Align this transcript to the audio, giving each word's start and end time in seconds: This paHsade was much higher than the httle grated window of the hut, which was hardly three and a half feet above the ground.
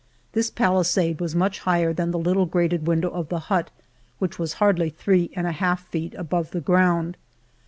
This 0.31 0.49
paHsade 0.49 1.19
was 1.21 1.35
much 1.35 1.59
higher 1.59 1.93
than 1.93 2.09
the 2.09 2.17
httle 2.17 2.49
grated 2.49 2.87
window 2.87 3.11
of 3.11 3.29
the 3.29 3.37
hut, 3.37 3.69
which 4.17 4.39
was 4.39 4.53
hardly 4.53 4.89
three 4.89 5.29
and 5.35 5.45
a 5.45 5.51
half 5.51 5.85
feet 5.89 6.15
above 6.15 6.49
the 6.49 6.59
ground. 6.59 7.17